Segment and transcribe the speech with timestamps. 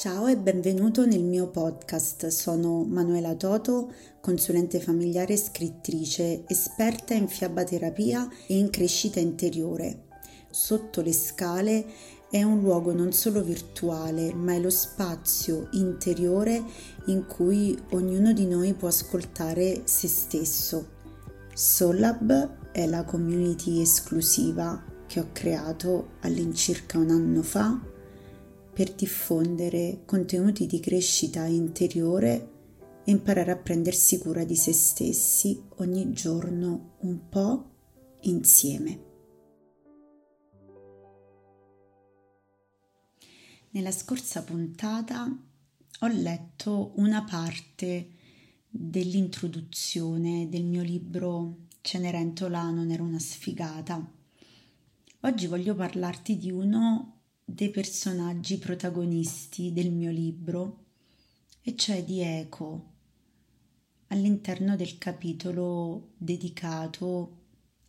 [0.00, 2.28] Ciao e benvenuto nel mio podcast.
[2.28, 10.04] Sono Manuela Toto, consulente familiare e scrittrice, esperta in fiabaterapia e in crescita interiore.
[10.48, 11.84] Sotto le scale
[12.30, 16.64] è un luogo non solo virtuale, ma è lo spazio interiore
[17.08, 20.88] in cui ognuno di noi può ascoltare se stesso.
[21.52, 27.89] Solab è la community esclusiva che ho creato all'incirca un anno fa
[28.72, 32.58] per diffondere contenuti di crescita interiore
[33.04, 37.70] e imparare a prendersi cura di se stessi ogni giorno un po'
[38.22, 39.08] insieme.
[43.70, 45.26] Nella scorsa puntata
[46.00, 48.14] ho letto una parte
[48.68, 54.12] dell'introduzione del mio libro Cenerentola non era una sfigata.
[55.20, 57.19] Oggi voglio parlarti di uno
[57.52, 60.84] dei personaggi protagonisti del mio libro,
[61.62, 62.92] e cioè di Eco,
[64.08, 67.38] all'interno del capitolo dedicato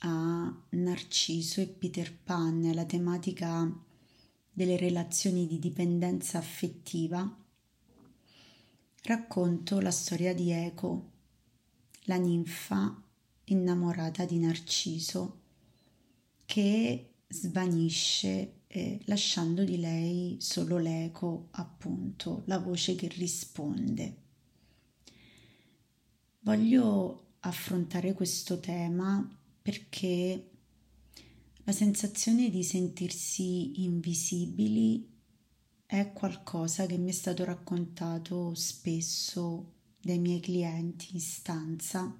[0.00, 3.68] a Narciso e Peter Pan, alla tematica
[4.52, 7.36] delle relazioni di dipendenza affettiva,
[9.02, 11.10] racconto la storia di Eco,
[12.02, 13.02] la ninfa
[13.44, 15.40] innamorata di Narciso,
[16.46, 24.16] che svanisce eh, lasciando di lei solo l'eco, appunto, la voce che risponde.
[26.40, 29.26] Voglio affrontare questo tema
[29.60, 30.50] perché
[31.64, 35.16] la sensazione di sentirsi invisibili
[35.84, 42.18] è qualcosa che mi è stato raccontato spesso dai miei clienti in stanza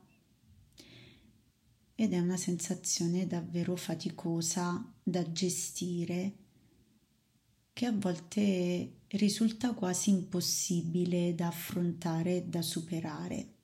[2.01, 6.33] ed è una sensazione davvero faticosa da gestire
[7.73, 13.55] che a volte risulta quasi impossibile da affrontare e da superare.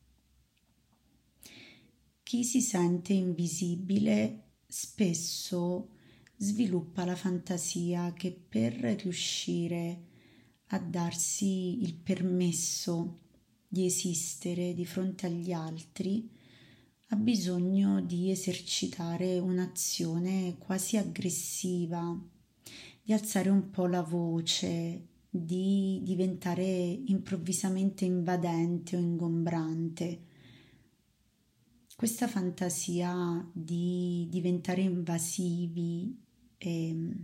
[2.25, 5.91] Chi si sente invisibile spesso
[6.37, 10.07] sviluppa la fantasia che per riuscire
[10.67, 13.21] a darsi il permesso
[13.69, 16.43] di esistere di fronte agli altri,
[17.09, 22.19] ha bisogno di esercitare un'azione quasi aggressiva,
[23.03, 30.23] di alzare un po' la voce, di diventare improvvisamente invadente o ingombrante.
[31.97, 36.17] Questa fantasia di diventare invasivi
[36.57, 37.17] e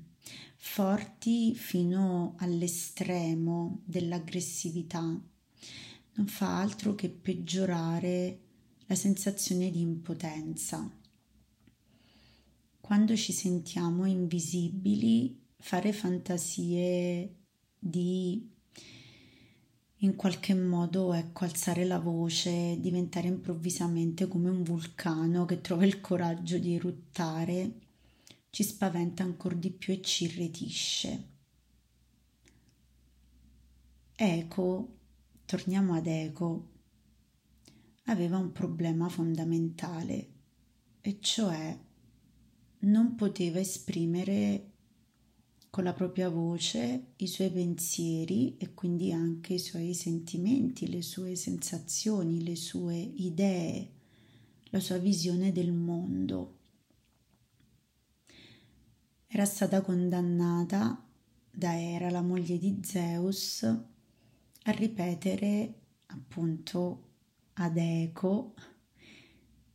[0.56, 8.49] forti fino all'estremo dell'aggressività non fa altro che peggiorare
[8.90, 10.90] la sensazione di impotenza.
[12.80, 17.36] Quando ci sentiamo invisibili, fare fantasie
[17.78, 18.50] di
[20.02, 26.00] in qualche modo ecco alzare la voce, diventare improvvisamente come un vulcano che trova il
[26.00, 27.78] coraggio di eruttare,
[28.50, 31.28] ci spaventa ancora di più e ci irretisce.
[34.16, 34.96] Eco,
[35.44, 36.79] torniamo ad Eco,
[38.04, 40.28] aveva un problema fondamentale,
[41.00, 41.78] e cioè
[42.80, 44.70] non poteva esprimere
[45.70, 51.36] con la propria voce i suoi pensieri e quindi anche i suoi sentimenti, le sue
[51.36, 53.92] sensazioni, le sue idee,
[54.70, 56.58] la sua visione del mondo.
[59.28, 61.06] Era stata condannata
[61.52, 65.74] da Era, la moglie di Zeus, a ripetere
[66.06, 67.09] appunto
[67.54, 68.54] ad eco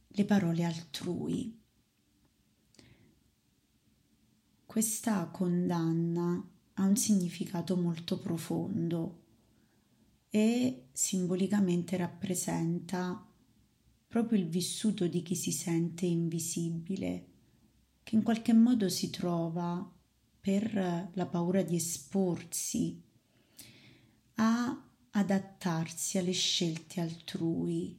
[0.08, 1.62] le parole altrui.
[4.66, 9.24] Questa condanna ha un significato molto profondo
[10.30, 13.25] e simbolicamente rappresenta
[14.08, 17.28] proprio il vissuto di chi si sente invisibile,
[18.03, 19.90] che in qualche modo si trova
[20.40, 23.02] per la paura di esporsi
[24.35, 24.84] a
[25.17, 27.97] adattarsi alle scelte altrui,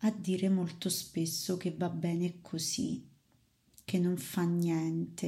[0.00, 3.02] a dire molto spesso che va bene così,
[3.82, 5.24] che non fa niente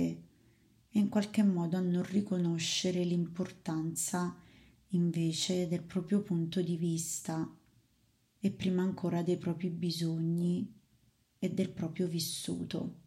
[0.90, 4.36] e in qualche modo a non riconoscere l'importanza
[4.88, 7.50] invece del proprio punto di vista
[8.38, 10.70] e prima ancora dei propri bisogni
[11.38, 13.00] e del proprio vissuto.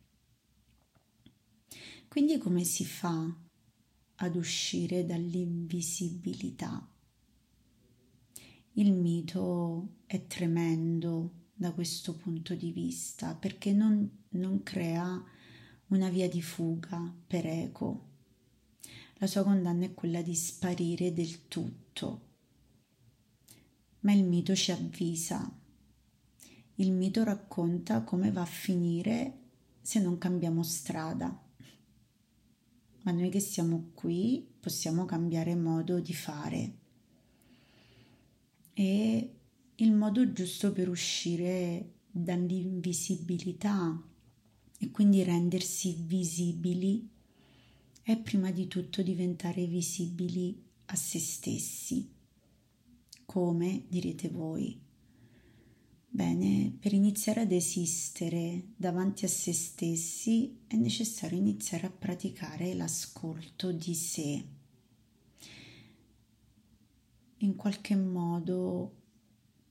[2.08, 3.38] Quindi come si fa
[4.16, 6.91] ad uscire dall'invisibilità?
[8.76, 15.22] Il mito è tremendo da questo punto di vista perché non, non crea
[15.88, 18.08] una via di fuga per eco.
[19.16, 22.30] la sua condanna è quella di sparire del tutto.
[24.00, 25.54] Ma il mito ci avvisa.
[26.76, 29.40] Il mito racconta come va a finire
[29.82, 31.44] se non cambiamo strada.
[33.02, 36.81] Ma noi che siamo qui possiamo cambiare modo di fare.
[38.84, 39.36] E
[39.76, 44.02] il modo giusto per uscire dall'invisibilità
[44.80, 47.08] e quindi rendersi visibili
[48.02, 52.10] è prima di tutto diventare visibili a se stessi.
[53.24, 54.82] Come direte voi?
[56.08, 63.72] Bene, per iniziare ad esistere davanti a se stessi è necessario iniziare a praticare l'ascolto
[63.72, 64.44] di sé.
[67.44, 68.98] In qualche modo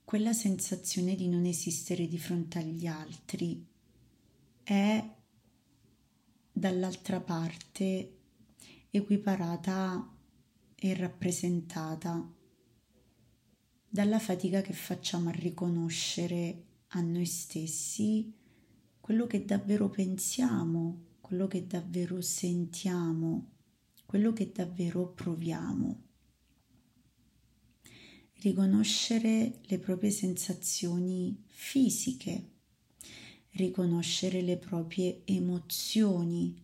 [0.03, 3.65] quella sensazione di non esistere di fronte agli altri
[4.61, 5.09] è
[6.51, 8.17] dall'altra parte
[8.89, 10.05] equiparata
[10.75, 12.29] e rappresentata
[13.87, 18.33] dalla fatica che facciamo a riconoscere a noi stessi
[18.99, 23.51] quello che davvero pensiamo, quello che davvero sentiamo,
[24.05, 26.09] quello che davvero proviamo.
[28.41, 32.51] Riconoscere le proprie sensazioni fisiche
[33.51, 36.55] riconoscere le proprie emozioni,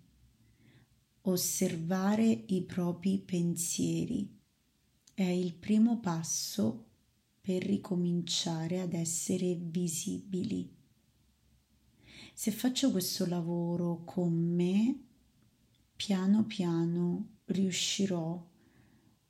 [1.21, 4.35] osservare i propri pensieri.
[5.13, 6.85] È il primo passo
[7.41, 10.75] per ricominciare ad essere visibili.
[12.33, 14.99] Se faccio questo lavoro con me,
[15.95, 18.45] piano piano riuscirò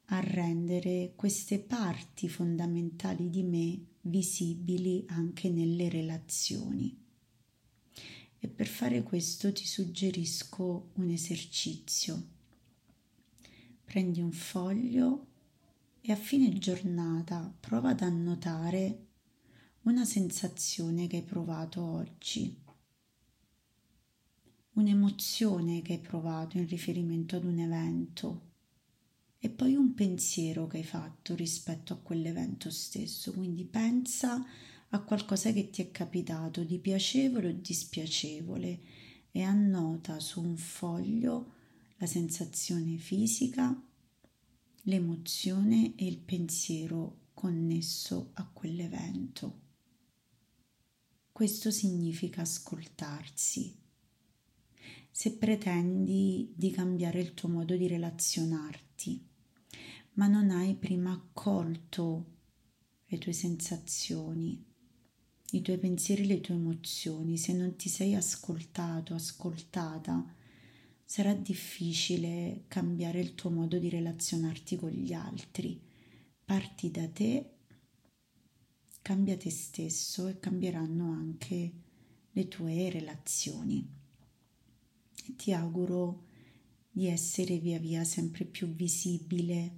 [0.09, 6.98] a rendere queste parti fondamentali di me visibili anche nelle relazioni.
[8.39, 12.36] E per fare questo ti suggerisco un esercizio.
[13.83, 15.25] Prendi un foglio
[16.00, 19.06] e a fine giornata prova ad annotare
[19.81, 22.56] una sensazione che hai provato oggi,
[24.74, 28.46] un'emozione che hai provato in riferimento ad un evento
[29.39, 33.31] e poi un pensiero che hai fatto rispetto a quell'evento stesso.
[33.33, 34.43] Quindi pensa
[34.89, 38.79] a qualcosa che ti è capitato di piacevole o dispiacevole
[39.31, 41.53] e annota su un foglio
[41.97, 43.79] la sensazione fisica,
[44.83, 49.65] l'emozione e il pensiero connesso a quell'evento.
[51.31, 53.75] Questo significa ascoltarsi.
[55.11, 58.86] Se pretendi di cambiare il tuo modo di relazionarti,
[60.13, 62.35] ma non hai prima accolto
[63.05, 64.65] le tue sensazioni,
[65.51, 70.33] i tuoi pensieri, le tue emozioni, se non ti sei ascoltato, ascoltata,
[71.05, 75.81] sarà difficile cambiare il tuo modo di relazionarti con gli altri.
[76.44, 77.51] Parti da te,
[79.01, 81.71] cambia te stesso e cambieranno anche
[82.31, 83.88] le tue relazioni.
[85.25, 86.25] E ti auguro
[86.97, 89.71] di essere via via sempre più visibile,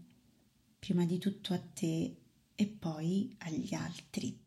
[0.79, 2.15] prima di tutto a te
[2.55, 4.39] e poi agli altri.